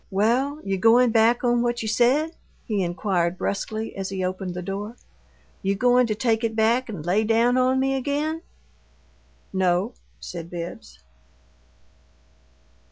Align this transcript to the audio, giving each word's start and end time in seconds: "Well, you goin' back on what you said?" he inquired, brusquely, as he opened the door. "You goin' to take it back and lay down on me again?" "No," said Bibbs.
"Well, 0.09 0.59
you 0.63 0.79
goin' 0.79 1.11
back 1.11 1.43
on 1.43 1.61
what 1.61 1.83
you 1.83 1.87
said?" 1.87 2.31
he 2.65 2.81
inquired, 2.81 3.37
brusquely, 3.37 3.95
as 3.95 4.09
he 4.09 4.23
opened 4.25 4.55
the 4.55 4.63
door. 4.63 4.95
"You 5.61 5.75
goin' 5.75 6.07
to 6.07 6.15
take 6.15 6.43
it 6.43 6.55
back 6.55 6.89
and 6.89 7.05
lay 7.05 7.23
down 7.23 7.55
on 7.55 7.79
me 7.79 7.93
again?" 7.93 8.41
"No," 9.53 9.93
said 10.19 10.49
Bibbs. 10.49 10.97